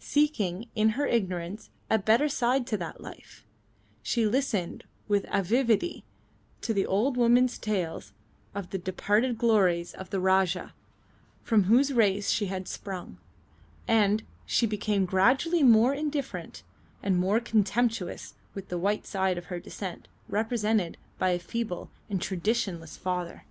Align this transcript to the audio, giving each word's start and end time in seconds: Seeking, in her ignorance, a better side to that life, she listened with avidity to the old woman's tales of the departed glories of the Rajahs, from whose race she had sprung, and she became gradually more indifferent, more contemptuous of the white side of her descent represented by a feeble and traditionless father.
Seeking, 0.00 0.68
in 0.74 0.90
her 0.90 1.06
ignorance, 1.06 1.70
a 1.88 1.98
better 1.98 2.28
side 2.28 2.66
to 2.66 2.76
that 2.76 3.00
life, 3.00 3.46
she 4.02 4.26
listened 4.26 4.84
with 5.08 5.24
avidity 5.30 6.04
to 6.60 6.74
the 6.74 6.84
old 6.84 7.16
woman's 7.16 7.56
tales 7.56 8.12
of 8.54 8.68
the 8.68 8.76
departed 8.76 9.38
glories 9.38 9.94
of 9.94 10.10
the 10.10 10.20
Rajahs, 10.20 10.72
from 11.42 11.64
whose 11.64 11.90
race 11.94 12.28
she 12.30 12.48
had 12.48 12.68
sprung, 12.68 13.16
and 13.86 14.24
she 14.44 14.66
became 14.66 15.06
gradually 15.06 15.62
more 15.62 15.94
indifferent, 15.94 16.64
more 17.02 17.40
contemptuous 17.40 18.34
of 18.54 18.68
the 18.68 18.76
white 18.76 19.06
side 19.06 19.38
of 19.38 19.46
her 19.46 19.58
descent 19.58 20.06
represented 20.28 20.98
by 21.18 21.30
a 21.30 21.38
feeble 21.38 21.90
and 22.10 22.20
traditionless 22.20 22.98
father. 22.98 23.46